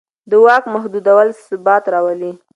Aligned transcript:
د 0.29 0.31
واک 0.43 0.63
محدودول 0.75 1.27
ثبات 1.47 1.83
راولي 1.93 2.31